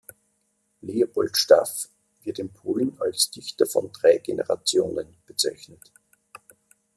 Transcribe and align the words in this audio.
Leopold 0.81 1.35
Staff 1.37 1.87
wird 2.23 2.39
in 2.39 2.49
Polen 2.51 2.99
als 2.99 3.29
"Dichter 3.29 3.67
von 3.67 3.91
drei 3.91 4.17
Generationen" 4.17 5.15
bezeichnet. 5.27 5.91